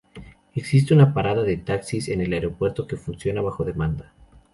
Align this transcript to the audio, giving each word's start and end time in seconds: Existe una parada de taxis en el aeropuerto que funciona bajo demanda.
Existe 0.55 0.95
una 0.95 1.13
parada 1.13 1.43
de 1.43 1.57
taxis 1.57 2.09
en 2.09 2.21
el 2.21 2.33
aeropuerto 2.33 2.87
que 2.87 2.97
funciona 2.97 3.39
bajo 3.39 3.63
demanda. 3.63 4.15